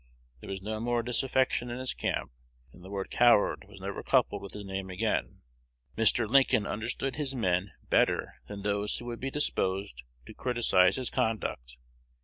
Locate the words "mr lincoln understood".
5.95-7.17